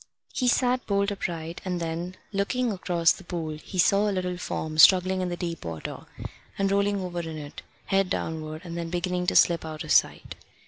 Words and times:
He 0.33 0.47
sat 0.47 0.83
bolt 0.87 1.11
upright, 1.11 1.61
and 1.63 1.79
then, 1.79 2.15
looking 2.33 2.71
across 2.71 3.11
the 3.11 3.23
pool, 3.23 3.59
he 3.63 3.77
saw 3.77 4.09
a 4.09 4.11
little 4.11 4.35
form 4.35 4.79
struggling 4.79 5.21
in 5.21 5.29
the 5.29 5.37
deep 5.37 5.63
water, 5.63 6.07
and 6.57 6.71
rolling 6.71 6.99
over 7.01 7.19
in 7.19 7.37
it, 7.37 7.61
head 7.85 8.09
downward, 8.09 8.61
and 8.65 8.75
then 8.75 8.89
beginning 8.89 9.27
to 9.27 9.35
slip 9.35 9.63
out 9.63 9.83
of 9.83 9.91
sight. 9.91 10.33